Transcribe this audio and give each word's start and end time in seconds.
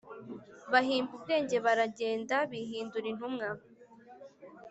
Bahimba 0.71 1.11
ubwenge 1.17 1.57
baragenda 1.65 2.35
b 2.49 2.51
hindura 2.69 3.07
intumwa 3.13 3.49